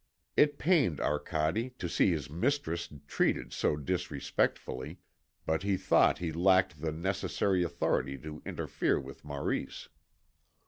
[0.35, 4.97] It pained Arcade to see his mistress treated so disrespectfully,
[5.45, 9.89] but he thought he lacked the necessary authority to interfere with Maurice.